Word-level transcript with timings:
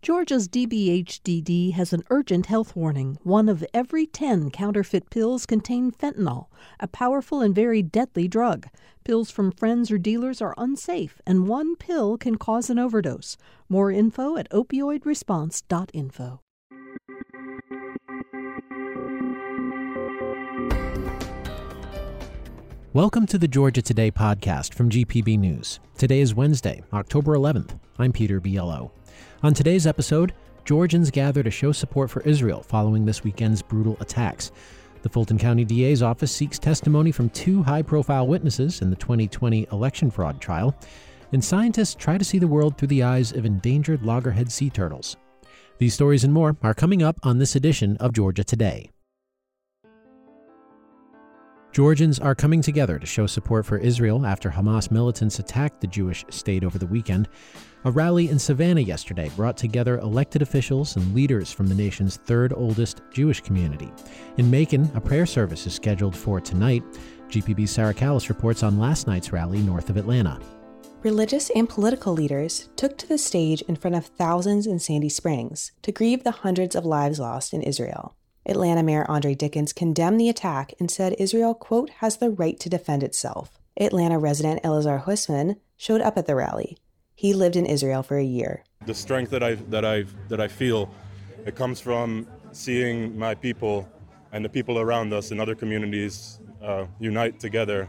Georgia's 0.00 0.46
DBHDD 0.48 1.72
has 1.72 1.92
an 1.92 2.04
urgent 2.08 2.46
health 2.46 2.76
warning. 2.76 3.18
One 3.24 3.48
of 3.48 3.64
every 3.74 4.06
10 4.06 4.52
counterfeit 4.52 5.10
pills 5.10 5.44
contain 5.44 5.90
fentanyl, 5.90 6.46
a 6.78 6.86
powerful 6.86 7.40
and 7.40 7.52
very 7.52 7.82
deadly 7.82 8.28
drug. 8.28 8.68
Pills 9.02 9.32
from 9.32 9.50
friends 9.50 9.90
or 9.90 9.98
dealers 9.98 10.40
are 10.40 10.54
unsafe, 10.56 11.20
and 11.26 11.48
one 11.48 11.74
pill 11.74 12.16
can 12.16 12.36
cause 12.36 12.70
an 12.70 12.78
overdose. 12.78 13.36
More 13.68 13.90
info 13.90 14.36
at 14.36 14.48
opioidresponse.info. 14.50 16.40
Welcome 22.92 23.26
to 23.26 23.36
the 23.36 23.48
Georgia 23.48 23.82
Today 23.82 24.12
podcast 24.12 24.74
from 24.74 24.90
GPB 24.90 25.40
News. 25.40 25.80
Today 25.96 26.20
is 26.20 26.36
Wednesday, 26.36 26.84
October 26.92 27.34
11th. 27.36 27.80
I'm 28.00 28.12
Peter 28.12 28.40
Biello. 28.40 28.92
On 29.42 29.52
today's 29.52 29.84
episode, 29.84 30.32
Georgians 30.64 31.10
gather 31.10 31.42
to 31.42 31.50
show 31.50 31.72
support 31.72 32.10
for 32.10 32.22
Israel 32.22 32.62
following 32.62 33.04
this 33.04 33.24
weekend's 33.24 33.60
brutal 33.60 33.96
attacks. 33.98 34.52
The 35.02 35.08
Fulton 35.08 35.36
County 35.36 35.64
DA's 35.64 36.00
office 36.00 36.30
seeks 36.30 36.60
testimony 36.60 37.10
from 37.10 37.28
two 37.30 37.60
high 37.60 37.82
profile 37.82 38.28
witnesses 38.28 38.82
in 38.82 38.90
the 38.90 38.96
2020 38.96 39.66
election 39.72 40.12
fraud 40.12 40.40
trial. 40.40 40.76
And 41.32 41.44
scientists 41.44 41.96
try 41.96 42.18
to 42.18 42.24
see 42.24 42.38
the 42.38 42.46
world 42.46 42.78
through 42.78 42.88
the 42.88 43.02
eyes 43.02 43.32
of 43.32 43.44
endangered 43.44 44.04
loggerhead 44.04 44.52
sea 44.52 44.70
turtles. 44.70 45.16
These 45.78 45.94
stories 45.94 46.22
and 46.22 46.32
more 46.32 46.56
are 46.62 46.74
coming 46.74 47.02
up 47.02 47.18
on 47.24 47.38
this 47.38 47.56
edition 47.56 47.96
of 47.96 48.12
Georgia 48.12 48.44
Today. 48.44 48.90
Georgians 51.72 52.18
are 52.18 52.34
coming 52.34 52.62
together 52.62 52.98
to 52.98 53.06
show 53.06 53.26
support 53.26 53.66
for 53.66 53.76
Israel 53.76 54.24
after 54.24 54.50
Hamas 54.50 54.90
militants 54.90 55.38
attacked 55.38 55.80
the 55.80 55.86
Jewish 55.86 56.24
state 56.30 56.64
over 56.64 56.78
the 56.78 56.86
weekend. 56.86 57.28
A 57.84 57.90
rally 57.90 58.30
in 58.30 58.38
Savannah 58.38 58.80
yesterday 58.80 59.30
brought 59.36 59.56
together 59.56 59.98
elected 59.98 60.42
officials 60.42 60.96
and 60.96 61.14
leaders 61.14 61.52
from 61.52 61.66
the 61.68 61.74
nation's 61.74 62.16
third 62.16 62.52
oldest 62.54 63.02
Jewish 63.12 63.42
community. 63.42 63.92
In 64.38 64.50
Macon, 64.50 64.90
a 64.94 65.00
prayer 65.00 65.26
service 65.26 65.66
is 65.66 65.74
scheduled 65.74 66.16
for 66.16 66.40
tonight. 66.40 66.82
GPB's 67.28 67.70
Sarah 67.70 67.94
Kallis 67.94 68.28
reports 68.30 68.62
on 68.62 68.78
last 68.78 69.06
night's 69.06 69.32
rally 69.32 69.60
north 69.60 69.90
of 69.90 69.98
Atlanta. 69.98 70.40
Religious 71.04 71.50
and 71.50 71.68
political 71.68 72.12
leaders 72.12 72.70
took 72.74 72.98
to 72.98 73.06
the 73.06 73.18
stage 73.18 73.62
in 73.62 73.76
front 73.76 73.94
of 73.94 74.06
thousands 74.06 74.66
in 74.66 74.80
Sandy 74.80 75.08
Springs 75.08 75.70
to 75.82 75.92
grieve 75.92 76.24
the 76.24 76.32
hundreds 76.32 76.74
of 76.74 76.84
lives 76.84 77.20
lost 77.20 77.54
in 77.54 77.62
Israel. 77.62 78.16
Atlanta 78.48 78.82
Mayor 78.82 79.04
Andre 79.10 79.34
Dickens 79.34 79.72
condemned 79.72 80.20
the 80.20 80.28
attack 80.28 80.72
and 80.80 80.90
said 80.90 81.14
Israel, 81.18 81.54
quote, 81.54 81.90
has 82.00 82.16
the 82.16 82.30
right 82.30 82.58
to 82.60 82.68
defend 82.68 83.02
itself. 83.02 83.58
Atlanta 83.78 84.18
resident 84.18 84.62
Elazar 84.62 85.04
Huisman 85.04 85.56
showed 85.76 86.00
up 86.00 86.16
at 86.16 86.26
the 86.26 86.34
rally. 86.34 86.78
He 87.14 87.32
lived 87.34 87.56
in 87.56 87.66
Israel 87.66 88.02
for 88.02 88.16
a 88.16 88.24
year. 88.24 88.64
The 88.86 88.94
strength 88.94 89.30
that 89.30 89.42
I 89.42 89.56
that 89.56 89.84
I 89.84 90.04
that 90.28 90.40
I 90.40 90.48
feel, 90.48 90.90
it 91.44 91.54
comes 91.54 91.80
from 91.80 92.26
seeing 92.52 93.18
my 93.18 93.34
people 93.34 93.88
and 94.32 94.44
the 94.44 94.48
people 94.48 94.78
around 94.78 95.12
us 95.12 95.30
in 95.30 95.40
other 95.40 95.54
communities 95.54 96.40
uh, 96.62 96.86
unite 96.98 97.40
together 97.40 97.88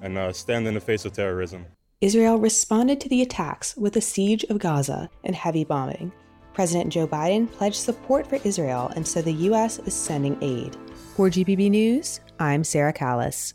and 0.00 0.16
uh, 0.16 0.32
stand 0.32 0.66
in 0.66 0.74
the 0.74 0.80
face 0.80 1.04
of 1.04 1.12
terrorism. 1.12 1.66
Israel 2.00 2.38
responded 2.38 3.00
to 3.00 3.08
the 3.08 3.22
attacks 3.22 3.76
with 3.76 3.96
a 3.96 4.00
siege 4.00 4.44
of 4.44 4.58
Gaza 4.58 5.10
and 5.24 5.34
heavy 5.34 5.64
bombing. 5.64 6.12
President 6.58 6.92
Joe 6.92 7.06
Biden 7.06 7.48
pledged 7.52 7.76
support 7.76 8.26
for 8.26 8.40
Israel, 8.42 8.90
and 8.96 9.06
so 9.06 9.22
the 9.22 9.32
U.S. 9.32 9.78
is 9.78 9.94
sending 9.94 10.36
aid. 10.42 10.76
For 11.14 11.30
GPB 11.30 11.70
News, 11.70 12.18
I'm 12.40 12.64
Sarah 12.64 12.92
Kallis. 12.92 13.54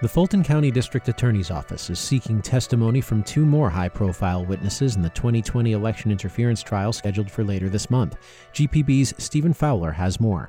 The 0.00 0.08
Fulton 0.08 0.44
County 0.44 0.70
District 0.70 1.08
Attorney's 1.08 1.50
Office 1.50 1.90
is 1.90 1.98
seeking 1.98 2.40
testimony 2.40 3.00
from 3.00 3.24
two 3.24 3.44
more 3.44 3.68
high 3.68 3.88
profile 3.88 4.44
witnesses 4.44 4.94
in 4.94 5.02
the 5.02 5.10
2020 5.10 5.72
election 5.72 6.12
interference 6.12 6.62
trial 6.62 6.92
scheduled 6.92 7.28
for 7.28 7.42
later 7.42 7.68
this 7.68 7.90
month. 7.90 8.18
GPB's 8.54 9.14
Stephen 9.18 9.52
Fowler 9.52 9.90
has 9.90 10.20
more. 10.20 10.48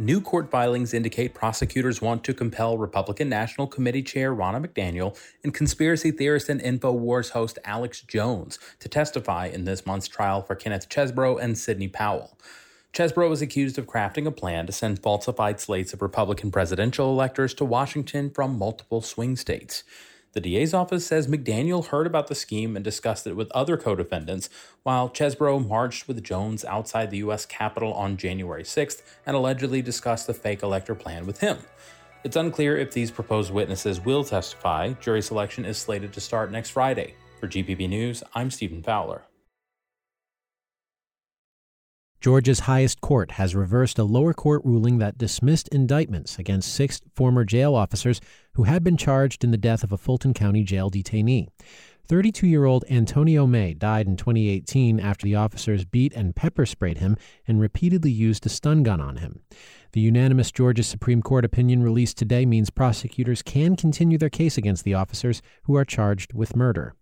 New 0.00 0.20
court 0.20 0.48
filings 0.48 0.94
indicate 0.94 1.34
prosecutors 1.34 2.00
want 2.00 2.22
to 2.22 2.32
compel 2.32 2.78
Republican 2.78 3.28
National 3.28 3.66
Committee 3.66 4.04
Chair 4.04 4.32
Ronna 4.32 4.64
McDaniel 4.64 5.18
and 5.42 5.52
conspiracy 5.52 6.12
theorist 6.12 6.48
and 6.48 6.60
InfoWars 6.60 7.30
host 7.30 7.58
Alex 7.64 8.02
Jones 8.02 8.60
to 8.78 8.88
testify 8.88 9.46
in 9.46 9.64
this 9.64 9.84
month's 9.84 10.06
trial 10.06 10.40
for 10.40 10.54
Kenneth 10.54 10.88
Chesebro 10.88 11.42
and 11.42 11.58
Sidney 11.58 11.88
Powell. 11.88 12.38
Chesebro 12.92 13.32
is 13.32 13.42
accused 13.42 13.76
of 13.76 13.86
crafting 13.86 14.24
a 14.24 14.30
plan 14.30 14.66
to 14.66 14.72
send 14.72 15.02
falsified 15.02 15.58
slates 15.58 15.92
of 15.92 16.00
Republican 16.00 16.52
presidential 16.52 17.10
electors 17.10 17.52
to 17.54 17.64
Washington 17.64 18.30
from 18.30 18.56
multiple 18.56 19.02
swing 19.02 19.34
states. 19.34 19.82
The 20.32 20.40
DA's 20.40 20.74
office 20.74 21.06
says 21.06 21.26
McDaniel 21.26 21.86
heard 21.86 22.06
about 22.06 22.26
the 22.26 22.34
scheme 22.34 22.76
and 22.76 22.84
discussed 22.84 23.26
it 23.26 23.34
with 23.34 23.50
other 23.52 23.76
co 23.76 23.94
defendants, 23.94 24.50
while 24.82 25.08
Chesebro 25.08 25.66
marched 25.66 26.06
with 26.06 26.22
Jones 26.22 26.64
outside 26.64 27.10
the 27.10 27.18
U.S. 27.18 27.46
Capitol 27.46 27.94
on 27.94 28.16
January 28.16 28.62
6th 28.62 29.02
and 29.24 29.34
allegedly 29.34 29.80
discussed 29.80 30.26
the 30.26 30.34
fake 30.34 30.62
elector 30.62 30.94
plan 30.94 31.26
with 31.26 31.40
him. 31.40 31.58
It's 32.24 32.36
unclear 32.36 32.76
if 32.76 32.92
these 32.92 33.10
proposed 33.10 33.52
witnesses 33.52 34.00
will 34.00 34.24
testify. 34.24 34.92
Jury 34.94 35.22
selection 35.22 35.64
is 35.64 35.78
slated 35.78 36.12
to 36.12 36.20
start 36.20 36.52
next 36.52 36.70
Friday. 36.70 37.14
For 37.40 37.48
GPB 37.48 37.88
News, 37.88 38.22
I'm 38.34 38.50
Stephen 38.50 38.82
Fowler. 38.82 39.27
Georgia's 42.20 42.60
highest 42.60 43.00
court 43.00 43.32
has 43.32 43.54
reversed 43.54 43.96
a 43.96 44.02
lower 44.02 44.34
court 44.34 44.60
ruling 44.64 44.98
that 44.98 45.18
dismissed 45.18 45.68
indictments 45.68 46.36
against 46.36 46.74
six 46.74 47.00
former 47.14 47.44
jail 47.44 47.76
officers 47.76 48.20
who 48.54 48.64
had 48.64 48.82
been 48.82 48.96
charged 48.96 49.44
in 49.44 49.52
the 49.52 49.56
death 49.56 49.84
of 49.84 49.92
a 49.92 49.98
Fulton 49.98 50.34
County 50.34 50.64
jail 50.64 50.90
detainee. 50.90 51.46
32 52.08 52.48
year 52.48 52.64
old 52.64 52.84
Antonio 52.90 53.46
May 53.46 53.72
died 53.72 54.08
in 54.08 54.16
2018 54.16 54.98
after 54.98 55.26
the 55.26 55.36
officers 55.36 55.84
beat 55.84 56.12
and 56.14 56.34
pepper 56.34 56.66
sprayed 56.66 56.98
him 56.98 57.16
and 57.46 57.60
repeatedly 57.60 58.10
used 58.10 58.44
a 58.46 58.48
stun 58.48 58.82
gun 58.82 59.00
on 59.00 59.18
him. 59.18 59.42
The 59.92 60.00
unanimous 60.00 60.50
Georgia 60.50 60.82
Supreme 60.82 61.22
Court 61.22 61.44
opinion 61.44 61.84
released 61.84 62.18
today 62.18 62.46
means 62.46 62.70
prosecutors 62.70 63.42
can 63.42 63.76
continue 63.76 64.18
their 64.18 64.28
case 64.28 64.58
against 64.58 64.82
the 64.82 64.94
officers 64.94 65.40
who 65.64 65.76
are 65.76 65.84
charged 65.84 66.32
with 66.32 66.56
murder. 66.56 66.94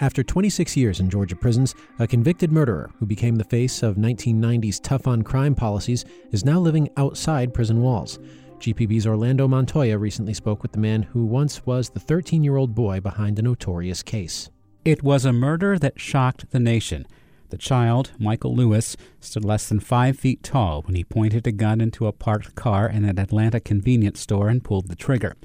After 0.00 0.24
26 0.24 0.76
years 0.76 0.98
in 0.98 1.08
Georgia 1.08 1.36
prisons, 1.36 1.72
a 2.00 2.06
convicted 2.08 2.50
murderer 2.50 2.90
who 2.98 3.06
became 3.06 3.36
the 3.36 3.44
face 3.44 3.80
of 3.80 3.94
1990's 3.94 4.80
tough 4.80 5.06
on 5.06 5.22
crime 5.22 5.54
policies 5.54 6.04
is 6.32 6.44
now 6.44 6.58
living 6.58 6.88
outside 6.96 7.54
prison 7.54 7.80
walls. 7.80 8.18
GPB's 8.58 9.06
Orlando 9.06 9.46
Montoya 9.46 9.96
recently 9.96 10.34
spoke 10.34 10.62
with 10.62 10.72
the 10.72 10.80
man 10.80 11.04
who 11.04 11.24
once 11.24 11.64
was 11.64 11.90
the 11.90 12.00
13 12.00 12.42
year 12.42 12.56
old 12.56 12.74
boy 12.74 12.98
behind 12.98 13.38
a 13.38 13.42
notorious 13.42 14.02
case. 14.02 14.50
It 14.84 15.04
was 15.04 15.24
a 15.24 15.32
murder 15.32 15.78
that 15.78 16.00
shocked 16.00 16.50
the 16.50 16.60
nation. 16.60 17.06
The 17.50 17.58
child, 17.58 18.10
Michael 18.18 18.56
Lewis, 18.56 18.96
stood 19.20 19.44
less 19.44 19.68
than 19.68 19.78
five 19.78 20.18
feet 20.18 20.42
tall 20.42 20.82
when 20.82 20.96
he 20.96 21.04
pointed 21.04 21.46
a 21.46 21.52
gun 21.52 21.80
into 21.80 22.08
a 22.08 22.12
parked 22.12 22.56
car 22.56 22.88
in 22.88 23.04
an 23.04 23.20
Atlanta 23.20 23.60
convenience 23.60 24.18
store 24.18 24.48
and 24.48 24.64
pulled 24.64 24.88
the 24.88 24.96
trigger. 24.96 25.36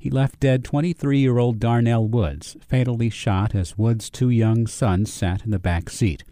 He 0.00 0.08
left 0.08 0.40
dead 0.40 0.64
23 0.64 1.18
year 1.18 1.36
old 1.36 1.60
Darnell 1.60 2.08
Woods, 2.08 2.56
fatally 2.66 3.10
shot 3.10 3.54
as 3.54 3.76
Woods' 3.76 4.08
two 4.08 4.30
young 4.30 4.66
sons 4.66 5.12
sat 5.12 5.44
in 5.44 5.50
the 5.50 5.58
back 5.58 5.90
seat. 5.90 6.24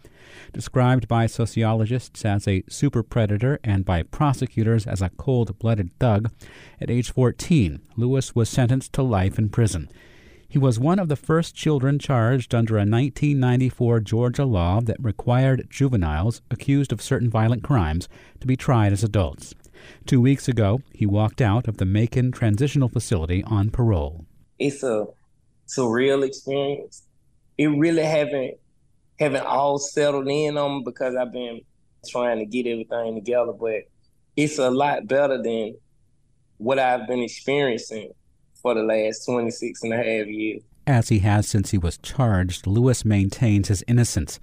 Described 0.51 1.07
by 1.07 1.27
sociologists 1.27 2.25
as 2.25 2.47
a 2.47 2.63
super 2.67 3.03
predator 3.03 3.59
and 3.63 3.85
by 3.85 4.01
prosecutors 4.01 4.87
as 4.87 5.03
a 5.03 5.11
cold 5.17 5.59
blooded 5.59 5.91
thug, 5.99 6.31
at 6.81 6.89
age 6.89 7.11
14, 7.11 7.79
Lewis 7.95 8.33
was 8.33 8.49
sentenced 8.49 8.91
to 8.93 9.03
life 9.03 9.37
in 9.37 9.49
prison. 9.49 9.87
He 10.47 10.57
was 10.57 10.79
one 10.79 10.97
of 10.97 11.07
the 11.07 11.15
first 11.15 11.53
children 11.53 11.99
charged 11.99 12.55
under 12.55 12.73
a 12.73 12.89
1994 12.89 13.99
Georgia 13.99 14.45
law 14.45 14.81
that 14.81 14.97
required 14.99 15.67
juveniles 15.69 16.41
accused 16.49 16.91
of 16.91 17.03
certain 17.03 17.29
violent 17.29 17.61
crimes 17.61 18.09
to 18.39 18.47
be 18.47 18.57
tried 18.57 18.93
as 18.93 19.03
adults. 19.03 19.53
Two 20.05 20.21
weeks 20.21 20.47
ago, 20.47 20.81
he 20.93 21.05
walked 21.05 21.41
out 21.41 21.67
of 21.67 21.77
the 21.77 21.85
Macon 21.85 22.31
Transitional 22.31 22.89
Facility 22.89 23.43
on 23.43 23.69
parole. 23.69 24.25
It's 24.57 24.83
a 24.83 25.05
surreal 25.67 26.25
experience. 26.25 27.03
It 27.57 27.67
really 27.67 28.03
haven't 28.03 28.55
haven't 29.19 29.45
all 29.45 29.77
settled 29.77 30.27
in 30.27 30.57
on 30.57 30.77
me 30.77 30.83
because 30.85 31.15
I've 31.15 31.33
been 31.33 31.61
trying 32.07 32.39
to 32.39 32.45
get 32.45 32.65
everything 32.65 33.15
together, 33.15 33.51
but 33.51 33.81
it's 34.37 34.57
a 34.57 34.71
lot 34.71 35.07
better 35.07 35.41
than 35.41 35.75
what 36.57 36.79
I've 36.79 37.07
been 37.07 37.19
experiencing 37.19 38.11
for 38.61 38.73
the 38.73 38.83
last 38.83 39.25
26 39.25 39.83
and 39.83 39.93
a 39.93 39.97
half 39.97 40.27
years. 40.27 40.61
As 40.87 41.09
he 41.09 41.19
has 41.19 41.47
since 41.47 41.71
he 41.71 41.77
was 41.77 41.97
charged, 41.97 42.65
Lewis 42.65 43.05
maintains 43.05 43.67
his 43.67 43.83
innocence. 43.87 44.39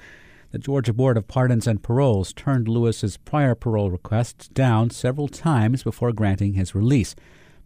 The 0.53 0.59
Georgia 0.59 0.93
Board 0.93 1.17
of 1.17 1.27
Pardons 1.27 1.67
and 1.67 1.83
Paroles 1.83 2.33
turned 2.33 2.69
Lewis's 2.69 3.17
prior 3.17 3.55
parole 3.55 3.91
requests 3.91 4.49
down 4.49 4.91
several 4.91 5.29
times 5.29 5.83
before 5.83 6.13
granting 6.13 6.55
his 6.55 6.75
release, 6.75 7.15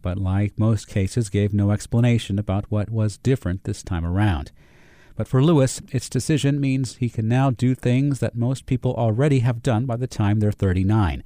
but 0.01 0.17
like 0.17 0.57
most 0.57 0.87
cases, 0.87 1.29
gave 1.29 1.53
no 1.53 1.71
explanation 1.71 2.39
about 2.39 2.71
what 2.71 2.89
was 2.89 3.17
different 3.17 3.63
this 3.63 3.83
time 3.83 4.05
around. 4.05 4.51
But 5.15 5.27
for 5.27 5.43
Lewis, 5.43 5.81
its 5.91 6.09
decision 6.09 6.59
means 6.59 6.95
he 6.95 7.09
can 7.09 7.27
now 7.27 7.51
do 7.51 7.75
things 7.75 8.19
that 8.19 8.35
most 8.35 8.65
people 8.65 8.95
already 8.95 9.39
have 9.39 9.61
done 9.61 9.85
by 9.85 9.95
the 9.97 10.07
time 10.07 10.39
they're 10.39 10.51
39. 10.51 11.23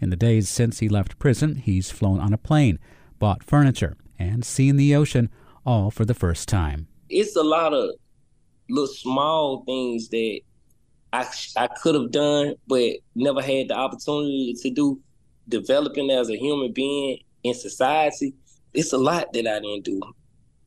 In 0.00 0.10
the 0.10 0.16
days 0.16 0.48
since 0.48 0.80
he 0.80 0.88
left 0.88 1.18
prison, 1.18 1.56
he's 1.56 1.90
flown 1.90 2.18
on 2.18 2.32
a 2.32 2.38
plane, 2.38 2.78
bought 3.18 3.44
furniture, 3.44 3.96
and 4.18 4.44
seen 4.44 4.76
the 4.76 4.94
ocean, 4.94 5.30
all 5.64 5.90
for 5.90 6.04
the 6.04 6.14
first 6.14 6.48
time. 6.48 6.88
it's 7.08 7.36
a 7.36 7.42
lot 7.42 7.72
of 7.72 7.90
little 8.68 8.86
small 8.86 9.64
things 9.64 10.08
that 10.10 10.40
I 11.12 11.26
I 11.56 11.66
could 11.68 11.94
have 11.94 12.10
done, 12.10 12.54
but 12.66 12.96
never 13.14 13.40
had 13.40 13.68
the 13.68 13.74
opportunity 13.74 14.54
to 14.62 14.70
do. 14.70 15.00
Developing 15.48 16.10
as 16.10 16.28
a 16.28 16.36
human 16.36 16.72
being 16.72 17.20
in 17.42 17.54
society, 17.54 18.34
it's 18.74 18.92
a 18.92 18.98
lot 18.98 19.32
that 19.32 19.46
I 19.46 19.60
didn't 19.60 19.84
do. 19.84 20.00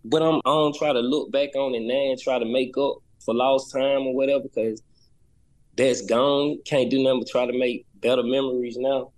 But 0.03 0.23
I'm 0.23 0.35
I 0.37 0.49
don't 0.49 0.75
try 0.75 0.91
to 0.91 0.99
look 0.99 1.31
back 1.31 1.55
on 1.55 1.75
it 1.75 1.81
now 1.81 2.11
and 2.11 2.19
try 2.19 2.39
to 2.39 2.45
make 2.45 2.77
up 2.77 2.97
for 3.23 3.35
lost 3.35 3.71
time 3.71 4.07
or 4.07 4.15
whatever, 4.15 4.43
because 4.43 4.81
that's 5.77 6.01
gone. 6.01 6.57
Can't 6.65 6.89
do 6.89 7.03
nothing 7.03 7.19
but 7.19 7.29
try 7.29 7.45
to 7.45 7.57
make 7.57 7.85
better 8.01 8.23
memories 8.23 8.77
now. 8.77 9.11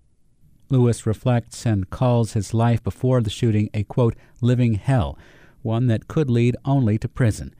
Lewis 0.69 1.05
reflects 1.05 1.65
and 1.65 1.89
calls 1.89 2.33
his 2.33 2.53
life 2.53 2.83
before 2.83 3.21
the 3.21 3.29
shooting 3.29 3.69
a 3.73 3.83
quote 3.83 4.15
living 4.41 4.73
hell, 4.73 5.17
one 5.61 5.87
that 5.87 6.07
could 6.07 6.29
lead 6.29 6.55
only 6.65 6.97
to 6.97 7.07
prison. 7.07 7.53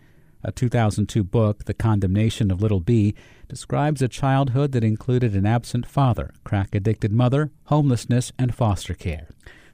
A 0.46 0.52
2002 0.52 1.24
book, 1.24 1.66
The 1.66 1.74
Condemnation 1.74 2.52
of 2.52 2.62
Little 2.62 2.82
B, 2.82 3.16
describes 3.48 4.02
a 4.02 4.10
childhood 4.10 4.74
that 4.74 4.84
included 4.84 5.36
an 5.36 5.46
absent 5.46 5.86
father, 5.86 6.34
crack 6.44 6.76
addicted 6.76 7.14
mother, 7.14 7.52
homelessness, 7.66 8.34
and 8.38 8.54
foster 8.54 8.94
care. 8.94 9.30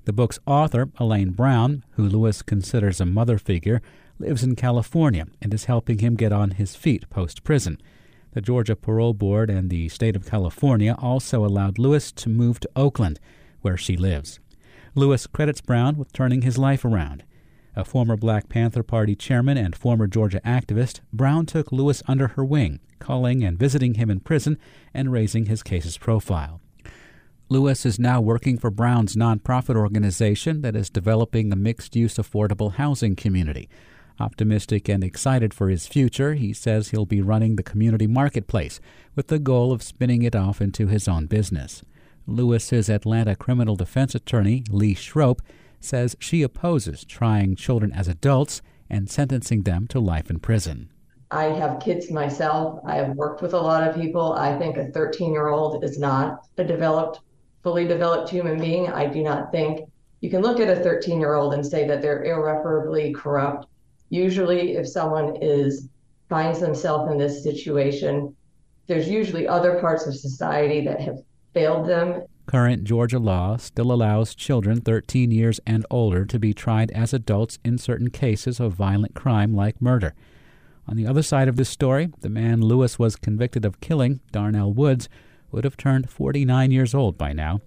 The 0.05 0.13
book's 0.13 0.39
author, 0.45 0.89
Elaine 0.99 1.31
Brown, 1.31 1.83
who 1.91 2.07
Lewis 2.07 2.43
considers 2.43 3.01
a 3.01 3.05
mother 3.05 3.39
figure, 3.39 3.81
lives 4.19 4.43
in 4.43 4.55
California 4.55 5.25
and 5.41 5.53
is 5.53 5.65
helping 5.65 5.99
him 5.99 6.15
get 6.15 6.31
on 6.31 6.51
his 6.51 6.75
feet 6.75 7.09
post 7.09 7.43
prison. 7.43 7.79
The 8.33 8.41
Georgia 8.41 8.75
Parole 8.75 9.15
Board 9.15 9.49
and 9.49 9.71
the 9.71 9.89
state 9.89 10.15
of 10.15 10.27
California 10.27 10.95
also 10.99 11.43
allowed 11.43 11.79
Lewis 11.79 12.11
to 12.11 12.29
move 12.29 12.59
to 12.59 12.69
Oakland, 12.75 13.19
where 13.61 13.77
she 13.77 13.97
lives. 13.97 14.39
Lewis 14.93 15.25
credits 15.25 15.61
Brown 15.61 15.97
with 15.97 16.13
turning 16.13 16.43
his 16.43 16.59
life 16.59 16.85
around. 16.85 17.23
A 17.75 17.85
former 17.85 18.17
Black 18.17 18.49
Panther 18.49 18.83
Party 18.83 19.15
chairman 19.15 19.57
and 19.57 19.75
former 19.75 20.07
Georgia 20.07 20.41
activist, 20.45 20.99
Brown 21.13 21.45
took 21.45 21.71
Lewis 21.71 22.03
under 22.07 22.29
her 22.29 22.43
wing, 22.43 22.79
calling 22.99 23.43
and 23.43 23.57
visiting 23.57 23.93
him 23.93 24.09
in 24.09 24.19
prison 24.19 24.57
and 24.93 25.11
raising 25.11 25.45
his 25.45 25.63
case's 25.63 25.97
profile. 25.97 26.59
Lewis 27.51 27.85
is 27.85 27.97
now 27.97 28.21
working 28.21 28.57
for 28.57 28.69
Brown's 28.69 29.15
nonprofit 29.15 29.75
organization 29.75 30.61
that 30.61 30.75
is 30.75 30.89
developing 30.89 31.51
a 31.51 31.55
mixed 31.55 31.95
use 31.95 32.15
affordable 32.15 32.73
housing 32.73 33.15
community. 33.15 33.67
Optimistic 34.19 34.89
and 34.89 35.03
excited 35.03 35.53
for 35.53 35.69
his 35.69 35.87
future, 35.87 36.35
he 36.35 36.53
says 36.53 36.89
he'll 36.89 37.05
be 37.05 37.21
running 37.21 37.55
the 37.55 37.63
community 37.63 38.05
marketplace 38.05 38.79
with 39.15 39.27
the 39.27 39.39
goal 39.39 39.71
of 39.71 39.81
spinning 39.81 40.21
it 40.21 40.35
off 40.35 40.61
into 40.61 40.87
his 40.87 41.07
own 41.07 41.25
business. 41.25 41.83
Lewis's 42.27 42.89
Atlanta 42.89 43.35
criminal 43.35 43.75
defense 43.75 44.13
attorney, 44.13 44.63
Lee 44.69 44.93
Schroep, 44.93 45.39
says 45.79 46.15
she 46.19 46.43
opposes 46.43 47.05
trying 47.05 47.55
children 47.55 47.91
as 47.91 48.07
adults 48.07 48.61
and 48.89 49.09
sentencing 49.09 49.63
them 49.63 49.87
to 49.87 49.99
life 49.99 50.29
in 50.29 50.39
prison. 50.39 50.89
I 51.31 51.45
have 51.45 51.79
kids 51.79 52.09
myself. 52.09 52.79
I 52.85 52.95
have 52.95 53.15
worked 53.15 53.41
with 53.41 53.53
a 53.53 53.59
lot 53.59 53.87
of 53.87 53.95
people. 53.95 54.33
I 54.33 54.57
think 54.57 54.77
a 54.77 54.87
13 54.87 55.31
year 55.31 55.49
old 55.49 55.83
is 55.83 55.99
not 55.99 56.47
a 56.57 56.63
developed, 56.63 57.19
fully 57.61 57.87
developed 57.87 58.29
human 58.29 58.59
being. 58.59 58.87
I 58.87 59.05
do 59.05 59.21
not 59.21 59.51
think 59.51 59.81
you 60.21 60.29
can 60.29 60.41
look 60.41 60.59
at 60.59 60.75
a 60.75 60.81
13 60.81 61.19
year 61.19 61.35
old 61.35 61.53
and 61.53 61.65
say 61.65 61.87
that 61.87 62.01
they're 62.01 62.23
irreparably 62.23 63.13
corrupt. 63.13 63.67
Usually, 64.09 64.75
if 64.75 64.87
someone 64.87 65.37
is 65.41 65.87
finds 66.29 66.59
themselves 66.59 67.11
in 67.11 67.17
this 67.17 67.43
situation, 67.43 68.35
there's 68.87 69.07
usually 69.07 69.47
other 69.47 69.79
parts 69.79 70.07
of 70.07 70.15
society 70.15 70.81
that 70.81 70.99
have 70.99 71.19
failed 71.53 71.87
them 71.87 72.23
Current 72.49 72.83
Georgia 72.83 73.19
law 73.19 73.57
still 73.57 73.91
allows 73.91 74.33
children 74.33 74.81
13 74.81 75.29
years 75.29 75.59
and 75.67 75.85
older 75.91 76.25
to 76.25 76.39
be 76.39 76.51
tried 76.51 76.89
as 76.89 77.13
adults 77.13 77.59
in 77.63 77.77
certain 77.77 78.09
cases 78.09 78.59
of 78.59 78.73
violent 78.73 79.13
crime 79.13 79.53
like 79.53 79.79
murder. 79.79 80.15
On 80.87 80.97
the 80.97 81.05
other 81.05 81.21
side 81.21 81.47
of 81.47 81.57
this 81.57 81.69
story, 81.69 82.09
the 82.21 82.27
man 82.29 82.59
Lewis 82.59 82.97
was 82.97 83.15
convicted 83.15 83.65
of 83.65 83.79
killing, 83.81 84.19
Darnell 84.31 84.73
Woods, 84.73 85.07
would 85.51 85.63
have 85.63 85.77
turned 85.77 86.09
49 86.09 86.71
years 86.71 86.95
old 86.95 87.19
by 87.19 87.33
now. 87.33 87.61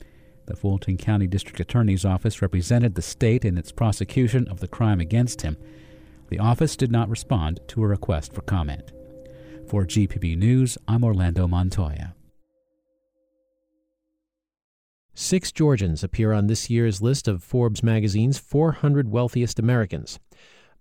The 0.46 0.56
Fulton 0.56 0.96
County 0.96 1.28
District 1.28 1.60
Attorney's 1.60 2.04
Office 2.04 2.42
represented 2.42 2.96
the 2.96 3.02
state 3.02 3.44
in 3.44 3.56
its 3.56 3.70
prosecution 3.70 4.48
of 4.48 4.58
the 4.58 4.66
crime 4.66 4.98
against 4.98 5.42
him. 5.42 5.56
The 6.28 6.40
office 6.40 6.74
did 6.74 6.90
not 6.90 7.08
respond 7.08 7.60
to 7.68 7.84
a 7.84 7.86
request 7.86 8.32
for 8.32 8.42
comment. 8.42 8.90
For 9.68 9.84
GPB 9.84 10.36
News, 10.36 10.76
I'm 10.88 11.04
Orlando 11.04 11.46
Montoya. 11.46 12.16
Six 15.14 15.52
Georgians 15.52 16.02
appear 16.02 16.32
on 16.32 16.46
this 16.46 16.70
year's 16.70 17.02
list 17.02 17.28
of 17.28 17.44
Forbes 17.44 17.82
magazine's 17.82 18.38
400 18.38 19.10
wealthiest 19.10 19.58
Americans. 19.58 20.18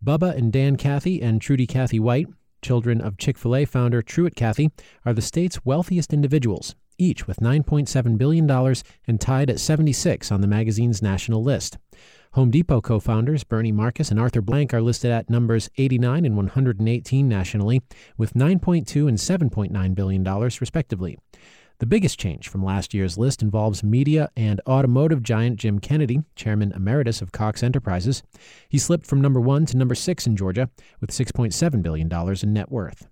Bubba 0.03 0.33
and 0.37 0.53
Dan 0.53 0.77
Cathy 0.77 1.21
and 1.21 1.41
Trudy 1.41 1.67
Cathy 1.67 1.99
White, 1.99 2.27
children 2.61 3.01
of 3.01 3.17
Chick 3.17 3.37
fil 3.37 3.57
A 3.57 3.65
founder 3.65 4.01
Truett 4.01 4.35
Cathy, 4.37 4.71
are 5.05 5.11
the 5.11 5.21
state's 5.21 5.65
wealthiest 5.65 6.13
individuals, 6.13 6.75
each 6.97 7.27
with 7.27 7.41
$9.7 7.41 8.17
billion 8.17 8.49
and 9.05 9.19
tied 9.19 9.49
at 9.49 9.59
76 9.59 10.31
on 10.31 10.39
the 10.39 10.47
magazine's 10.47 11.01
national 11.01 11.43
list. 11.43 11.77
Home 12.31 12.51
Depot 12.51 12.79
co 12.79 13.01
founders 13.01 13.43
Bernie 13.43 13.73
Marcus 13.73 14.11
and 14.11 14.19
Arthur 14.19 14.41
Blank 14.41 14.73
are 14.73 14.81
listed 14.81 15.11
at 15.11 15.29
numbers 15.29 15.69
89 15.75 16.25
and 16.25 16.37
118 16.37 17.27
nationally, 17.27 17.81
with 18.17 18.33
9.2 18.33 19.09
and 19.09 19.17
$7.9 19.17 19.93
billion, 19.93 20.23
respectively. 20.23 21.17
The 21.81 21.87
biggest 21.87 22.19
change 22.19 22.47
from 22.47 22.63
last 22.63 22.93
year's 22.93 23.17
list 23.17 23.41
involves 23.41 23.83
media 23.83 24.29
and 24.37 24.61
automotive 24.67 25.23
giant 25.23 25.57
Jim 25.57 25.79
Kennedy, 25.79 26.21
chairman 26.35 26.71
emeritus 26.73 27.23
of 27.23 27.31
Cox 27.31 27.63
Enterprises. 27.63 28.21
He 28.69 28.77
slipped 28.77 29.07
from 29.07 29.19
number 29.19 29.41
one 29.41 29.65
to 29.65 29.77
number 29.77 29.95
six 29.95 30.27
in 30.27 30.37
Georgia 30.37 30.69
with 30.99 31.09
$6.7 31.09 31.81
billion 31.81 32.07
in 32.43 32.53
net 32.53 32.71
worth. 32.71 33.07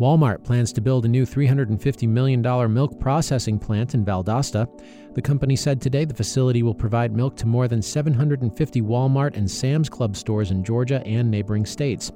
Walmart 0.00 0.42
plans 0.44 0.72
to 0.72 0.80
build 0.80 1.04
a 1.04 1.08
new 1.08 1.26
$350 1.26 2.08
million 2.08 2.40
milk 2.72 2.98
processing 2.98 3.58
plant 3.58 3.92
in 3.92 4.02
Valdosta. 4.02 4.66
The 5.14 5.20
company 5.20 5.56
said 5.56 5.78
today 5.78 6.06
the 6.06 6.14
facility 6.14 6.62
will 6.62 6.74
provide 6.74 7.14
milk 7.14 7.36
to 7.36 7.46
more 7.46 7.68
than 7.68 7.82
750 7.82 8.80
Walmart 8.80 9.36
and 9.36 9.50
Sam's 9.50 9.90
Club 9.90 10.16
stores 10.16 10.52
in 10.52 10.64
Georgia 10.64 11.02
and 11.04 11.30
neighboring 11.30 11.66
states. 11.66 12.12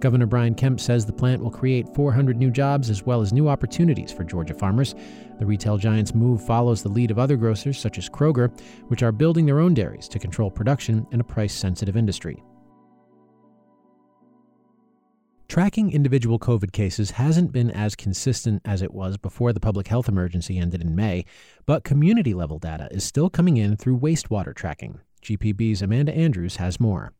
Governor 0.00 0.26
Brian 0.26 0.54
Kemp 0.54 0.78
says 0.78 1.06
the 1.06 1.12
plant 1.12 1.42
will 1.42 1.50
create 1.50 1.94
400 1.94 2.36
new 2.36 2.50
jobs 2.50 2.90
as 2.90 3.04
well 3.04 3.22
as 3.22 3.32
new 3.32 3.48
opportunities 3.48 4.12
for 4.12 4.24
Georgia 4.24 4.52
farmers. 4.52 4.94
The 5.38 5.46
retail 5.46 5.78
giant's 5.78 6.14
move 6.14 6.44
follows 6.44 6.82
the 6.82 6.90
lead 6.90 7.10
of 7.10 7.18
other 7.18 7.36
grocers 7.36 7.78
such 7.78 7.96
as 7.96 8.08
Kroger, 8.08 8.56
which 8.88 9.02
are 9.02 9.12
building 9.12 9.46
their 9.46 9.60
own 9.60 9.72
dairies 9.72 10.08
to 10.08 10.18
control 10.18 10.50
production 10.50 11.06
in 11.12 11.20
a 11.20 11.24
price 11.24 11.54
sensitive 11.54 11.96
industry. 11.96 12.42
Tracking 15.48 15.90
individual 15.90 16.38
COVID 16.38 16.72
cases 16.72 17.12
hasn't 17.12 17.50
been 17.50 17.70
as 17.70 17.94
consistent 17.94 18.60
as 18.66 18.82
it 18.82 18.92
was 18.92 19.16
before 19.16 19.54
the 19.54 19.60
public 19.60 19.88
health 19.88 20.08
emergency 20.08 20.58
ended 20.58 20.82
in 20.82 20.94
May, 20.94 21.24
but 21.64 21.84
community 21.84 22.34
level 22.34 22.58
data 22.58 22.88
is 22.90 23.04
still 23.04 23.30
coming 23.30 23.56
in 23.56 23.76
through 23.76 23.98
wastewater 23.98 24.54
tracking. 24.54 25.00
GPB's 25.22 25.80
Amanda 25.80 26.14
Andrews 26.14 26.56
has 26.56 26.78
more. 26.78 27.14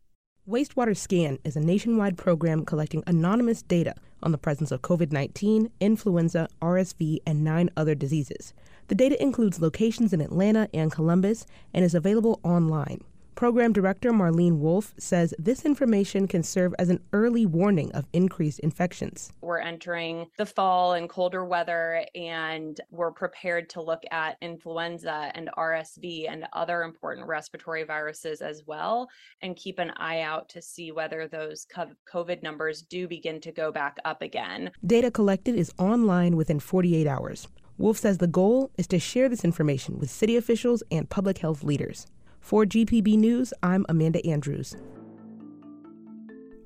Wastewater 0.49 0.97
Scan 0.97 1.41
is 1.43 1.57
a 1.57 1.61
nationwide 1.61 2.17
program 2.17 2.65
collecting 2.65 3.03
anonymous 3.09 3.62
data 3.62 3.97
on 4.23 4.31
the 4.31 4.38
presence 4.38 4.71
of 4.71 4.81
COVID 4.81 5.11
19, 5.11 5.73
influenza, 5.81 6.49
RSV, 6.62 7.19
and 7.26 7.43
nine 7.43 7.69
other 7.76 7.97
diseases. 7.97 8.55
The 8.87 8.95
data 8.95 9.21
includes 9.21 9.61
locations 9.61 10.12
in 10.12 10.21
Atlanta 10.21 10.69
and 10.73 10.93
Columbus 10.93 11.47
and 11.75 11.85
is 11.85 11.97
available 11.97 12.38
online. 12.45 13.03
Program 13.37 13.71
Director 13.71 14.12
Marlene 14.12 14.57
Wolfe 14.61 14.95
says 14.97 15.35
this 15.38 15.66
information 15.66 16.26
can 16.26 16.43
serve 16.43 16.75
as 16.78 16.88
an 16.88 17.00
early 17.12 17.45
warning 17.45 17.93
of 17.93 18.07
increased 18.14 18.61
infections. 18.61 19.31
We're 19.43 19.59
entering 19.59 20.28
the 20.38 20.47
fall 20.47 20.95
and 20.95 21.07
colder 21.07 21.45
weather, 21.45 22.07
and 22.14 22.81
we're 22.90 23.12
prepared 23.12 23.69
to 23.71 23.83
look 23.83 24.02
at 24.11 24.38
influenza 24.40 25.31
and 25.35 25.50
RSV 25.59 26.33
and 26.33 26.47
other 26.55 26.83
important 26.83 27.26
respiratory 27.26 27.85
viruses 27.85 28.40
as 28.40 28.62
well, 28.66 29.07
and 29.43 29.55
keep 29.55 29.78
an 29.78 29.93
eye 29.99 30.23
out 30.23 30.49
to 30.49 30.62
see 30.62 30.90
whether 30.90 31.28
those 31.28 31.66
COVID 32.11 32.43
numbers 32.43 32.81
do 32.81 33.07
begin 33.07 33.38
to 33.43 33.52
go 33.52 33.71
back 33.71 33.99
up 34.07 34.23
again. 34.23 34.71
Data 34.87 35.11
collected 35.11 35.57
is 35.57 35.71
online 35.78 36.37
within 36.37 36.59
48 36.59 37.07
hours. 37.07 37.49
Wolfe 37.76 37.99
says 37.99 38.16
the 38.16 38.26
goal 38.26 38.71
is 38.78 38.87
to 38.87 38.99
share 38.99 39.28
this 39.28 39.45
information 39.45 39.99
with 39.99 40.09
city 40.09 40.38
officials 40.38 40.83
and 40.90 41.11
public 41.11 41.37
health 41.37 41.62
leaders. 41.62 42.07
For 42.47 42.65
GPB 42.65 43.19
News, 43.19 43.53
I'm 43.61 43.85
Amanda 43.88 44.25
Andrews. 44.25 44.76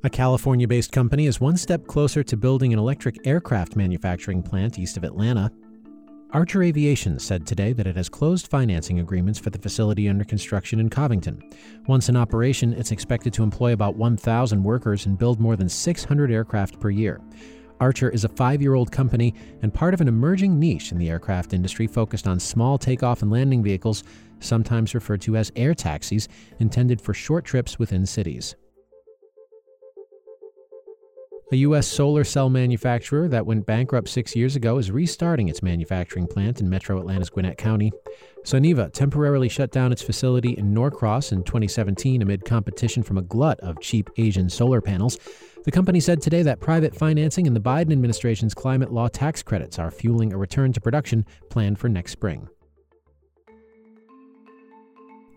A 0.05 0.11
California 0.11 0.69
based 0.69 0.93
company 0.93 1.25
is 1.25 1.41
one 1.41 1.57
step 1.57 1.87
closer 1.87 2.23
to 2.23 2.37
building 2.37 2.75
an 2.75 2.79
electric 2.79 3.27
aircraft 3.27 3.77
manufacturing 3.77 4.43
plant 4.43 4.79
east 4.79 4.99
of 4.99 5.05
Atlanta. 5.05 5.51
Archer 6.33 6.63
Aviation 6.65 7.19
said 7.19 7.47
today 7.47 7.73
that 7.73 7.87
it 7.87 7.97
has 7.97 8.11
closed 8.11 8.49
financing 8.49 9.01
agreements 9.01 9.39
for 9.39 9.49
the 9.49 9.59
facility 9.59 10.07
under 10.07 10.23
construction 10.23 10.81
in 10.81 10.91
Covington. 10.91 11.43
Once 11.87 12.11
in 12.11 12.17
operation, 12.17 12.75
it's 12.75 12.93
expected 12.93 13.33
to 13.33 13.43
employ 13.43 13.73
about 13.73 13.97
1,000 13.97 14.63
workers 14.63 15.07
and 15.07 15.17
build 15.17 15.41
more 15.41 15.57
than 15.57 15.71
600 15.71 16.31
aircraft 16.31 16.79
per 16.79 16.91
year. 16.91 17.23
Archer 17.81 18.11
is 18.11 18.25
a 18.25 18.29
five 18.29 18.61
year 18.61 18.75
old 18.75 18.93
company 18.93 19.35
and 19.63 19.73
part 19.73 19.95
of 19.95 20.01
an 20.01 20.09
emerging 20.09 20.59
niche 20.59 20.93
in 20.93 20.99
the 20.99 21.09
aircraft 21.09 21.55
industry 21.55 21.87
focused 21.87 22.29
on 22.29 22.39
small 22.39 22.77
takeoff 22.77 23.23
and 23.23 23.31
landing 23.31 23.63
vehicles, 23.63 24.05
sometimes 24.39 24.95
referred 24.95 25.23
to 25.23 25.37
as 25.37 25.51
air 25.57 25.75
taxis, 25.75 26.29
intended 26.59 27.01
for 27.01 27.15
short 27.15 27.45
trips 27.45 27.79
within 27.79 28.05
cities. 28.05 28.55
A 31.53 31.57
U.S. 31.57 31.89
solar 31.89 32.23
cell 32.23 32.49
manufacturer 32.49 33.27
that 33.27 33.45
went 33.45 33.67
bankrupt 33.67 34.09
six 34.09 34.37
years 34.37 34.55
ago 34.55 34.79
is 34.79 34.93
restarting 34.93 35.49
its 35.49 35.65
manufacturing 35.65 36.29
plant 36.29 36.61
in 36.61 36.71
metro 36.71 37.01
Atlanta's 37.01 37.29
Gwinnett 37.29 37.59
County. 37.59 37.91
Suniva 38.45 38.93
temporarily 38.93 39.49
shut 39.49 39.73
down 39.73 39.91
its 39.91 40.01
facility 40.01 40.53
in 40.53 40.73
Norcross 40.73 41.33
in 41.33 41.43
2017 41.43 42.23
amid 42.23 42.45
competition 42.45 43.03
from 43.03 43.19
a 43.19 43.23
glut 43.23 43.59
of 43.61 43.81
cheap 43.81 44.11
Asian 44.17 44.49
solar 44.49 44.81
panels. 44.81 45.19
The 45.65 45.73
company 45.73 45.99
said 45.99 46.23
today 46.23 46.43
that 46.43 46.61
private 46.61 46.95
financing 46.95 47.49
and 47.49 47.57
the 47.57 47.61
Biden 47.61 47.91
administration's 47.91 48.55
climate 48.55 48.93
law 48.93 49.09
tax 49.09 49.43
credits 49.43 49.77
are 49.81 49.91
fueling 49.91 50.33
a 50.33 50.39
return 50.39 50.73
to 50.75 50.81
production 50.81 51.27
planned 51.49 51.81
for 51.81 51.89
next 51.89 52.13
spring. 52.13 52.49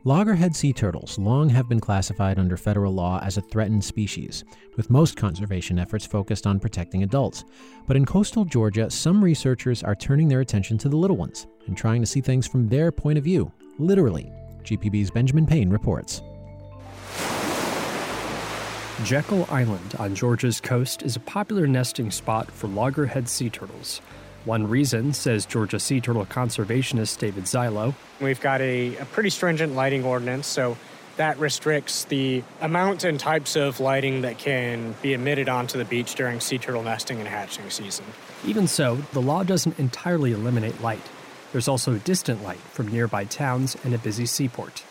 Loggerhead 0.06 0.54
sea 0.54 0.74
turtles 0.74 1.18
long 1.18 1.48
have 1.48 1.70
been 1.70 1.80
classified 1.80 2.38
under 2.38 2.58
federal 2.58 2.94
law 2.94 3.22
as 3.24 3.38
a 3.38 3.42
threatened 3.42 3.86
species, 3.86 4.44
with 4.76 4.90
most 4.90 5.16
conservation 5.16 5.80
efforts 5.80 6.06
focused 6.06 6.46
on 6.46 6.60
protecting 6.60 7.04
adults. 7.04 7.46
But 7.88 7.96
in 7.96 8.06
coastal 8.06 8.44
Georgia, 8.44 8.90
some 8.92 9.24
researchers 9.24 9.82
are 9.82 9.96
turning 9.96 10.28
their 10.28 10.42
attention 10.42 10.78
to 10.80 10.90
the 10.90 10.98
little 10.98 11.16
ones 11.16 11.48
and 11.68 11.78
trying 11.78 12.02
to 12.02 12.06
see 12.06 12.20
things 12.20 12.46
from 12.46 12.68
their 12.68 12.92
point 12.92 13.18
of 13.18 13.24
view, 13.24 13.50
literally. 13.80 14.30
GPB's 14.64 15.10
Benjamin 15.10 15.46
Payne 15.46 15.70
reports. 15.70 16.22
Jekyll 19.06 19.48
Island 19.50 19.96
on 20.00 20.16
Georgia's 20.16 20.60
coast 20.60 21.04
is 21.04 21.16
a 21.16 21.22
popular 21.22 21.66
nesting 21.66 22.12
spot 22.12 22.52
for 22.52 22.68
loggerhead 22.68 23.30
sea 23.30 23.50
turtles. 23.50 24.02
One 24.46 24.70
reason, 24.70 25.14
says 25.14 25.46
Georgia 25.46 25.80
sea 25.80 26.02
turtle 26.02 26.26
conservationist 26.26 27.18
David 27.18 27.46
Zilo. 27.46 27.94
We've 28.20 28.42
got 28.42 28.60
a, 28.60 28.98
a, 28.98 29.06
pretty 29.06 29.30
stringent 29.30 29.74
lighting 29.74 30.04
ordinance, 30.04 30.48
so 30.48 30.78
that 31.16 31.38
restricts 31.40 32.06
the 32.06 32.44
amount 32.60 33.06
and 33.06 33.20
types 33.20 33.56
of 33.56 33.80
lighting 33.80 34.22
that 34.24 34.38
can 34.38 34.96
be 35.02 35.14
emitted 35.14 35.48
onto 35.48 35.78
the 35.78 35.86
beach 35.86 36.16
during 36.16 36.42
sea 36.42 36.58
turtle 36.58 36.84
nesting 36.84 37.20
and 37.20 37.28
hatching 37.28 37.70
season. 37.70 38.06
Even 38.46 38.68
so, 38.68 38.96
the 39.14 39.22
law 39.22 39.44
doesn't 39.44 39.80
entirely 39.80 40.34
eliminate 40.34 40.82
light. 40.82 41.10
There's 41.54 41.68
also 41.68 42.00
distant 42.00 42.44
light 42.44 42.58
from 42.58 42.88
nearby 42.88 43.26
towns 43.26 43.78
and 43.84 43.94
a 43.94 44.00
busy 44.00 44.26
seaport. 44.26 44.84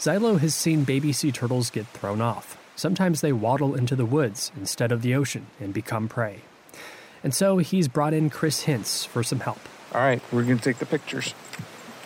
Zilo 0.00 0.40
has 0.40 0.54
seen 0.54 0.84
baby 0.84 1.12
sea 1.12 1.30
turtles 1.30 1.70
get 1.70 1.86
thrown 1.88 2.20
off. 2.20 2.56
Sometimes 2.74 3.20
they 3.20 3.32
waddle 3.32 3.74
into 3.74 3.94
the 3.94 4.06
woods 4.06 4.50
instead 4.56 4.90
of 4.90 5.02
the 5.02 5.14
ocean 5.14 5.46
and 5.60 5.74
become 5.74 6.08
prey. 6.08 6.40
And 7.22 7.34
so 7.34 7.58
he's 7.58 7.88
brought 7.88 8.14
in 8.14 8.30
Chris 8.30 8.64
Hintz 8.64 9.06
for 9.06 9.22
some 9.22 9.40
help. 9.40 9.60
All 9.94 10.00
right, 10.00 10.22
we're 10.32 10.44
going 10.44 10.58
to 10.58 10.64
take 10.64 10.78
the 10.78 10.86
pictures. 10.86 11.34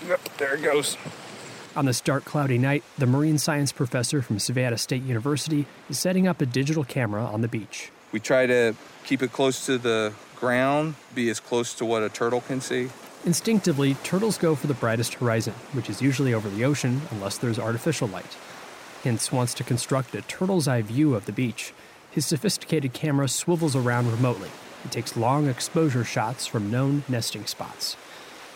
Yep, 0.07 0.21
there 0.39 0.55
it 0.55 0.63
goes. 0.63 0.97
On 1.77 1.87
this 1.87 2.01
dark, 2.01 2.25
cloudy 2.25 2.59
night, 2.59 2.85
the 2.99 3.07
marine 3.07 3.39
science 3.39 3.73
professor 3.73 4.23
from 4.23 4.39
Savannah 4.39 4.79
State 4.79 5.03
University 5.03 5.67
is 5.91 5.99
setting 5.99 6.27
up 6.27 6.41
a 6.41 6.47
digital 6.47 6.85
camera 6.85 7.25
on 7.25 7.41
the 7.41 7.49
beach. 7.49 7.91
We 8.13 8.21
try 8.21 8.47
to 8.47 8.75
keep 9.05 9.23
it 9.23 9.33
close 9.33 9.67
to 9.67 9.77
the 9.77 10.13
ground, 10.37 10.95
be 11.15 11.29
as 11.31 11.41
close 11.41 11.75
to 11.75 11.85
what 11.85 12.03
a 12.03 12.09
turtle 12.09 12.43
can 12.43 12.61
see. 12.61 12.91
Instinctively, 13.25 13.95
turtles 14.05 14.39
go 14.39 14.55
for 14.55 14.67
the 14.67 14.75
brightest 14.75 15.15
horizon, 15.15 15.55
which 15.73 15.91
is 15.91 16.03
usually 16.03 16.35
over 16.35 16.49
the 16.49 16.65
ocean 16.65 17.01
unless 17.11 17.39
there's 17.39 17.59
artificial 17.59 18.07
light. 18.07 18.37
Hintz 19.03 19.33
wants 19.33 19.55
to 19.55 19.65
construct 19.65 20.15
a 20.15 20.23
turtle's 20.23 20.69
eye 20.69 20.83
view 20.83 21.15
of 21.15 21.27
the 21.27 21.33
beach. 21.33 21.73
His 22.11 22.25
sophisticated 22.25 22.93
camera 22.93 23.29
swivels 23.29 23.75
around 23.75 24.11
remotely, 24.13 24.51
it 24.85 24.91
takes 24.91 25.17
long 25.17 25.49
exposure 25.49 26.05
shots 26.05 26.47
from 26.47 26.71
known 26.71 27.05
nesting 27.09 27.47
spots. 27.47 27.97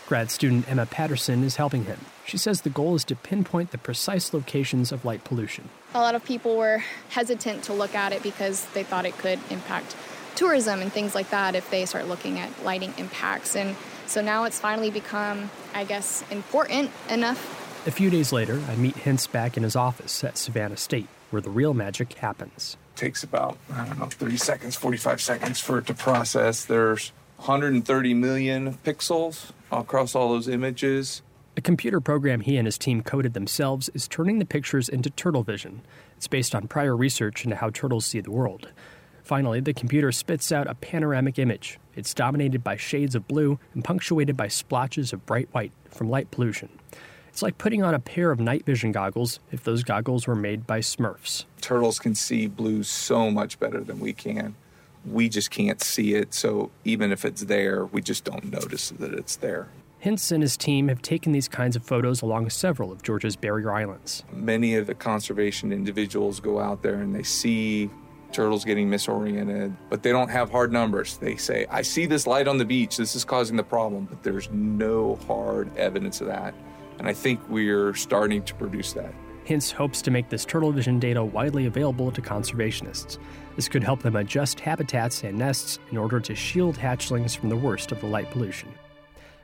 Grad 0.08 0.30
student 0.30 0.70
Emma 0.70 0.86
Patterson 0.86 1.44
is 1.44 1.56
helping 1.56 1.84
him. 1.84 2.00
She 2.24 2.38
says 2.38 2.62
the 2.62 2.70
goal 2.70 2.94
is 2.94 3.04
to 3.04 3.14
pinpoint 3.16 3.72
the 3.72 3.78
precise 3.78 4.32
locations 4.32 4.90
of 4.90 5.04
light 5.04 5.24
pollution. 5.24 5.68
A 5.94 6.00
lot 6.00 6.14
of 6.14 6.24
people 6.24 6.56
were 6.56 6.82
hesitant 7.10 7.64
to 7.64 7.72
look 7.72 7.94
at 7.94 8.12
it 8.12 8.22
because 8.22 8.64
they 8.74 8.82
thought 8.82 9.04
it 9.04 9.18
could 9.18 9.38
impact 9.50 9.96
tourism 10.34 10.80
and 10.80 10.92
things 10.92 11.14
like 11.14 11.28
that 11.30 11.54
if 11.54 11.68
they 11.70 11.84
start 11.84 12.06
looking 12.06 12.38
at 12.38 12.50
lighting 12.64 12.94
impacts. 12.96 13.56
And 13.56 13.76
so 14.06 14.22
now 14.22 14.44
it's 14.44 14.58
finally 14.58 14.90
become, 14.90 15.50
I 15.74 15.84
guess, 15.84 16.24
important 16.30 16.90
enough. 17.10 17.86
A 17.86 17.90
few 17.90 18.08
days 18.08 18.32
later, 18.32 18.62
I 18.68 18.76
meet 18.76 18.94
Hintz 18.94 19.30
back 19.30 19.56
in 19.56 19.62
his 19.62 19.76
office 19.76 20.24
at 20.24 20.38
Savannah 20.38 20.76
State, 20.76 21.08
where 21.30 21.42
the 21.42 21.50
real 21.50 21.74
magic 21.74 22.14
happens 22.14 22.76
takes 22.98 23.22
about, 23.22 23.56
I 23.72 23.86
don't 23.86 23.98
know, 23.98 24.06
30 24.06 24.36
seconds, 24.36 24.76
45 24.76 25.20
seconds 25.20 25.60
for 25.60 25.78
it 25.78 25.86
to 25.86 25.94
process. 25.94 26.64
There's 26.64 27.12
130 27.36 28.14
million 28.14 28.74
pixels 28.84 29.52
across 29.70 30.14
all 30.14 30.30
those 30.30 30.48
images. 30.48 31.22
A 31.56 31.60
computer 31.60 32.00
program 32.00 32.40
he 32.40 32.56
and 32.56 32.66
his 32.66 32.76
team 32.76 33.02
coded 33.02 33.34
themselves 33.34 33.88
is 33.94 34.08
turning 34.08 34.38
the 34.38 34.44
pictures 34.44 34.88
into 34.88 35.10
turtle 35.10 35.44
vision. 35.44 35.82
It's 36.16 36.26
based 36.28 36.54
on 36.54 36.68
prior 36.68 36.96
research 36.96 37.44
into 37.44 37.56
how 37.56 37.70
turtles 37.70 38.06
see 38.06 38.20
the 38.20 38.32
world. 38.32 38.68
Finally, 39.22 39.60
the 39.60 39.74
computer 39.74 40.10
spits 40.10 40.50
out 40.50 40.66
a 40.66 40.74
panoramic 40.74 41.38
image. 41.38 41.78
It's 41.94 42.14
dominated 42.14 42.64
by 42.64 42.76
shades 42.76 43.14
of 43.14 43.28
blue 43.28 43.58
and 43.74 43.84
punctuated 43.84 44.36
by 44.36 44.48
splotches 44.48 45.12
of 45.12 45.26
bright 45.26 45.48
white 45.52 45.72
from 45.90 46.10
light 46.10 46.30
pollution. 46.30 46.68
It's 47.38 47.42
like 47.44 47.56
putting 47.56 47.84
on 47.84 47.94
a 47.94 48.00
pair 48.00 48.32
of 48.32 48.40
night 48.40 48.66
vision 48.66 48.90
goggles 48.90 49.38
if 49.52 49.62
those 49.62 49.84
goggles 49.84 50.26
were 50.26 50.34
made 50.34 50.66
by 50.66 50.80
Smurfs. 50.80 51.44
Turtles 51.60 52.00
can 52.00 52.16
see 52.16 52.48
blue 52.48 52.82
so 52.82 53.30
much 53.30 53.60
better 53.60 53.78
than 53.78 54.00
we 54.00 54.12
can. 54.12 54.56
We 55.06 55.28
just 55.28 55.48
can't 55.52 55.80
see 55.80 56.14
it, 56.14 56.34
so 56.34 56.72
even 56.84 57.12
if 57.12 57.24
it's 57.24 57.42
there, 57.42 57.86
we 57.86 58.02
just 58.02 58.24
don't 58.24 58.50
notice 58.50 58.90
that 58.90 59.14
it's 59.14 59.36
there. 59.36 59.68
Hintz 60.04 60.32
and 60.32 60.42
his 60.42 60.56
team 60.56 60.88
have 60.88 61.00
taken 61.00 61.30
these 61.30 61.46
kinds 61.46 61.76
of 61.76 61.84
photos 61.84 62.22
along 62.22 62.50
several 62.50 62.90
of 62.90 63.04
Georgia's 63.04 63.36
barrier 63.36 63.70
islands. 63.70 64.24
Many 64.32 64.74
of 64.74 64.88
the 64.88 64.94
conservation 64.96 65.70
individuals 65.70 66.40
go 66.40 66.58
out 66.58 66.82
there 66.82 66.96
and 66.96 67.14
they 67.14 67.22
see 67.22 67.88
turtles 68.32 68.64
getting 68.64 68.90
misoriented, 68.90 69.76
but 69.90 70.02
they 70.02 70.10
don't 70.10 70.28
have 70.28 70.50
hard 70.50 70.72
numbers. 70.72 71.18
They 71.18 71.36
say, 71.36 71.66
I 71.70 71.82
see 71.82 72.04
this 72.04 72.26
light 72.26 72.48
on 72.48 72.58
the 72.58 72.64
beach, 72.64 72.96
this 72.96 73.14
is 73.14 73.24
causing 73.24 73.56
the 73.56 73.62
problem, 73.62 74.06
but 74.10 74.24
there's 74.24 74.50
no 74.50 75.20
hard 75.28 75.76
evidence 75.76 76.20
of 76.20 76.26
that. 76.26 76.52
And 76.98 77.08
I 77.08 77.12
think 77.12 77.40
we're 77.48 77.94
starting 77.94 78.42
to 78.42 78.54
produce 78.54 78.92
that. 78.94 79.14
Hintz 79.46 79.72
hopes 79.72 80.02
to 80.02 80.10
make 80.10 80.28
this 80.28 80.44
turtle 80.44 80.72
vision 80.72 80.98
data 80.98 81.24
widely 81.24 81.66
available 81.66 82.10
to 82.10 82.20
conservationists. 82.20 83.18
This 83.56 83.68
could 83.68 83.82
help 83.82 84.02
them 84.02 84.16
adjust 84.16 84.60
habitats 84.60 85.24
and 85.24 85.38
nests 85.38 85.78
in 85.90 85.96
order 85.96 86.20
to 86.20 86.34
shield 86.34 86.76
hatchlings 86.76 87.36
from 87.36 87.48
the 87.48 87.56
worst 87.56 87.90
of 87.90 88.00
the 88.00 88.06
light 88.06 88.30
pollution. 88.30 88.68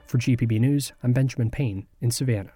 For 0.07 0.19
GPB 0.19 0.61
News, 0.61 0.93
I'm 1.03 1.13
Benjamin 1.13 1.51
Payne 1.51 1.87
in 2.03 2.11
Savannah. 2.11 2.53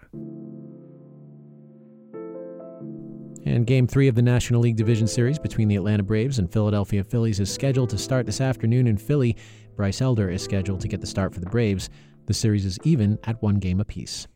And 3.47 3.67
Game 3.67 3.87
3 3.87 4.09
of 4.09 4.15
the 4.15 4.23
National 4.23 4.61
League 4.61 4.77
Division 4.77 5.07
Series 5.07 5.39
between 5.39 5.69
the 5.69 5.77
Atlanta 5.77 6.03
Braves 6.03 6.39
and 6.39 6.53
Philadelphia 6.53 7.03
Phillies 7.03 7.41
is 7.41 7.53
scheduled 7.53 7.89
to 7.91 7.99
start 7.99 8.27
this 8.27 8.43
afternoon 8.43 8.87
in 8.87 8.99
Philly. 8.99 9.37
Bryce 9.75 10.03
Elder 10.03 10.29
is 10.29 10.43
scheduled 10.43 10.81
to 10.83 10.89
get 10.89 11.01
the 11.01 11.07
start 11.07 11.33
for 11.33 11.41
the 11.41 11.47
Braves. 11.47 11.89
The 12.27 12.35
series 12.35 12.67
is 12.67 12.79
even 12.85 13.19
at 13.25 13.41
one 13.43 13.55
game 13.55 13.81
apiece. 13.81 14.29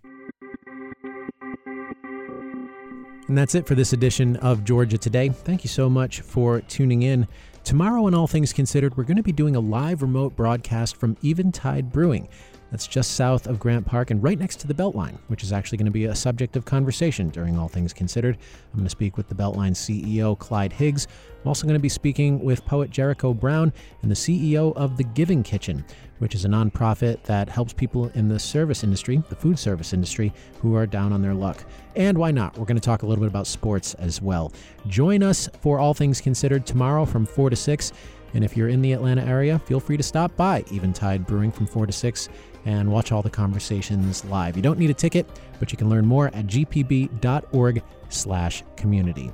And 3.33 3.39
that's 3.39 3.55
it 3.55 3.67
for 3.67 3.75
this 3.75 3.95
edition 3.95 4.37
of 4.37 4.63
Georgia 4.63 4.99
Today. 4.99 5.31
Thank 5.31 5.65
you 5.65 5.69
so 5.69 5.89
much 5.89 6.21
for 6.21 6.61
tuning 6.61 7.01
in. 7.01 7.27
Tomorrow, 7.65 8.05
on 8.05 8.13
All 8.13 8.27
Things 8.27 8.53
Considered, 8.53 8.95
we're 8.95 9.05
going 9.05 9.17
to 9.17 9.23
be 9.23 9.33
doing 9.33 9.57
a 9.57 9.61
live 9.61 10.03
remote 10.03 10.37
broadcast 10.37 10.97
from 10.97 11.17
Eventide 11.25 11.91
Brewing. 11.91 12.29
That's 12.73 12.87
just 12.87 13.13
south 13.13 13.47
of 13.47 13.61
Grant 13.61 13.85
Park 13.85 14.11
and 14.11 14.23
right 14.23 14.39
next 14.39 14.57
to 14.61 14.67
the 14.67 14.73
Beltline, 14.73 15.19
which 15.29 15.43
is 15.43 15.53
actually 15.53 15.77
going 15.77 15.87
to 15.87 15.93
be 15.93 16.07
a 16.07 16.15
subject 16.15 16.57
of 16.57 16.65
conversation 16.65 17.29
during 17.29 17.59
All 17.59 17.69
Things 17.69 17.93
Considered. 17.93 18.39
I'm 18.73 18.79
going 18.79 18.87
to 18.87 18.91
speak 18.91 19.19
with 19.19 19.29
the 19.29 19.35
Beltline 19.35 19.73
CEO, 19.73 20.39
Clyde 20.39 20.73
Higgs. 20.73 21.07
I'm 21.43 21.49
also 21.49 21.65
going 21.65 21.77
to 21.77 21.81
be 21.81 21.91
speaking 21.91 22.43
with 22.43 22.65
poet 22.65 22.89
Jericho 22.89 23.35
Brown 23.35 23.75
and 24.01 24.11
the 24.11 24.15
CEO 24.15 24.75
of 24.75 24.97
The 24.97 25.05
Giving 25.05 25.43
Kitchen, 25.43 25.85
which 26.19 26.35
is 26.35 26.47
a 26.47 26.49
nonprofit 26.49 27.23
that 27.25 27.51
helps 27.51 27.75
people 27.75 28.09
in 28.15 28.29
the 28.29 28.39
service 28.39 28.83
industry, 28.83 29.23
the 29.29 29.37
food 29.37 29.59
service 29.59 29.93
industry, 29.93 30.33
who 30.63 30.75
are 30.75 30.87
down 30.87 31.13
on 31.13 31.21
their 31.21 31.35
luck. 31.35 31.65
And 31.95 32.17
why 32.17 32.31
not? 32.31 32.57
We're 32.57 32.65
going 32.65 32.81
to 32.81 32.81
talk 32.81 33.03
a 33.03 33.07
little 33.07 33.23
bit 33.23 33.31
about 33.31 33.47
sports 33.47 33.93
as 33.95 34.23
well. 34.23 34.51
Join 34.87 35.23
us 35.23 35.47
for 35.61 35.79
All 35.79 35.93
Things 35.93 36.23
Considered 36.23 36.65
tomorrow 36.65 37.05
from 37.05 37.27
4 37.27 37.51
to 37.51 37.57
6. 37.57 37.93
And 38.35 38.45
if 38.45 38.57
you're 38.57 38.69
in 38.69 38.83
the 38.83 38.93
Atlanta 38.93 39.23
area, 39.23 39.59
feel 39.61 39.81
free 39.81 39.97
to 39.97 40.03
stop 40.03 40.37
by 40.37 40.65
Eventide 40.73 41.27
Brewing 41.27 41.53
from 41.53 41.67
4 41.67 41.87
to 41.87 41.93
6 41.93 42.29
and 42.65 42.91
watch 42.91 43.13
all 43.13 43.23
the 43.23 43.31
conversations 43.31 44.25
live. 44.27 44.57
You 44.57 44.63
don't 44.63 44.79
need 44.79 44.91
a 44.91 44.95
ticket, 44.95 45.27
but 45.59 45.73
you 45.73 45.79
can 45.79 45.89
learn 45.89 46.07
more 46.07 46.29
at 46.29 46.47
gpb.org/community. 46.47 49.33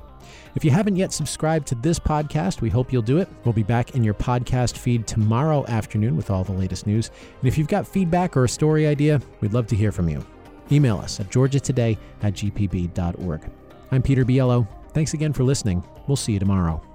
If 0.55 0.65
you 0.65 0.71
haven't 0.71 0.95
yet 0.95 1.13
subscribed 1.13 1.67
to 1.67 1.75
this 1.75 1.99
podcast, 1.99 2.61
we 2.61 2.69
hope 2.69 2.91
you'll 2.91 3.01
do 3.01 3.19
it. 3.19 3.29
We'll 3.43 3.53
be 3.53 3.63
back 3.63 3.95
in 3.95 4.03
your 4.03 4.13
podcast 4.13 4.77
feed 4.77 5.07
tomorrow 5.07 5.65
afternoon 5.67 6.15
with 6.15 6.29
all 6.29 6.43
the 6.43 6.51
latest 6.51 6.87
news. 6.87 7.11
And 7.39 7.47
if 7.47 7.57
you've 7.57 7.67
got 7.67 7.87
feedback 7.87 8.35
or 8.35 8.43
a 8.43 8.49
story 8.49 8.87
idea, 8.87 9.21
we'd 9.41 9.53
love 9.53 9.67
to 9.67 9.75
hear 9.75 9.91
from 9.91 10.09
you. 10.09 10.25
Email 10.71 10.97
us 10.97 11.19
at 11.19 11.29
georgiatoday 11.29 11.97
at 12.21 12.33
gpb.org. 12.33 13.41
I'm 13.91 14.01
Peter 14.01 14.25
Biello. 14.25 14.67
Thanks 14.93 15.13
again 15.13 15.33
for 15.33 15.43
listening. 15.43 15.83
We'll 16.07 16.15
see 16.15 16.33
you 16.33 16.39
tomorrow. 16.39 16.88